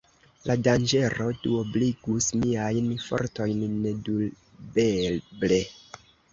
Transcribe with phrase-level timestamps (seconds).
[0.51, 5.65] La danĝero duobligus miajn fortojn, nedubeble.